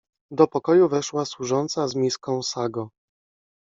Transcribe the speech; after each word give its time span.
Do 0.31 0.47
pokoju 0.47 0.87
weszła 0.89 1.25
służąca 1.25 1.87
z 1.87 1.95
miską 1.95 2.43
sago. 2.43 2.89